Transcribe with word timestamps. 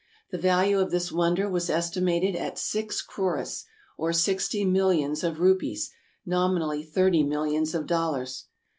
The 0.31 0.39
value 0.39 0.79
of 0.79 0.89
this 0.89 1.11
wonder 1.11 1.47
was 1.47 1.69
estimated 1.69 2.35
at 2.35 2.57
six 2.57 3.03
crores, 3.03 3.65
or 3.99 4.11
sixty 4.13 4.65
millions 4.65 5.23
of 5.23 5.39
rupees, 5.39 5.91
nominally 6.25 6.81
thirty 6.81 7.21
millions 7.21 7.75
of 7.75 7.85
dollars. 7.85 8.45